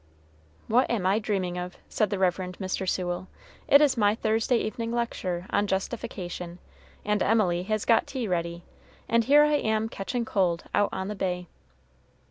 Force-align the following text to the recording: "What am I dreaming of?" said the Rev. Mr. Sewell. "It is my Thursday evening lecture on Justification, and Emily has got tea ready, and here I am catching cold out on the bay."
"What 0.65 0.89
am 0.89 1.05
I 1.05 1.19
dreaming 1.19 1.59
of?" 1.59 1.77
said 1.87 2.09
the 2.09 2.17
Rev. 2.17 2.35
Mr. 2.57 2.89
Sewell. 2.89 3.27
"It 3.67 3.81
is 3.81 3.95
my 3.97 4.15
Thursday 4.15 4.57
evening 4.57 4.91
lecture 4.91 5.45
on 5.51 5.67
Justification, 5.67 6.57
and 7.05 7.21
Emily 7.21 7.61
has 7.65 7.85
got 7.85 8.07
tea 8.07 8.27
ready, 8.27 8.63
and 9.07 9.25
here 9.25 9.43
I 9.43 9.57
am 9.57 9.89
catching 9.89 10.25
cold 10.25 10.63
out 10.73 10.89
on 10.91 11.07
the 11.07 11.13
bay." 11.13 11.49